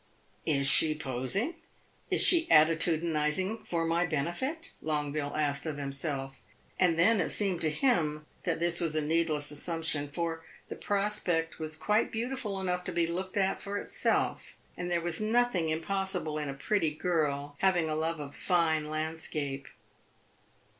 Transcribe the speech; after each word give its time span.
"Is 0.47 0.65
she 0.67 0.95
posing 0.95 1.53
is 2.09 2.21
she 2.21 2.47
attitudinizing 2.47 3.67
for 3.67 3.85
my 3.85 4.03
benefit?" 4.03 4.71
Longueville 4.81 5.35
asked 5.37 5.67
of 5.67 5.77
himself. 5.77 6.37
And 6.79 6.97
then 6.97 7.19
it 7.21 7.29
seemed 7.29 7.61
to 7.61 7.69
him 7.69 8.25
that 8.41 8.59
this 8.59 8.81
was 8.81 8.95
a 8.95 9.01
needless 9.03 9.51
assumption, 9.51 10.07
for 10.07 10.43
the 10.69 10.75
prospect 10.75 11.59
was 11.59 11.77
quite 11.77 12.11
beautiful 12.11 12.59
enough 12.59 12.83
to 12.85 12.91
be 12.91 13.05
looked 13.05 13.37
at 13.37 13.61
for 13.61 13.77
itself, 13.77 14.55
and 14.75 14.89
there 14.89 15.01
was 15.01 15.21
nothing 15.21 15.69
impossible 15.69 16.39
in 16.39 16.49
a 16.49 16.55
pretty 16.55 16.89
girl 16.89 17.53
having 17.59 17.87
a 17.87 17.93
love 17.93 18.19
of 18.19 18.35
fine 18.35 18.89
landscape. 18.89 19.67